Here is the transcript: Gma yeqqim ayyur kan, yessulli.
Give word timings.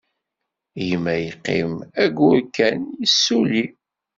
Gma 0.89 1.15
yeqqim 1.23 1.73
ayyur 2.03 2.39
kan, 2.55 2.79
yessulli. 3.01 3.63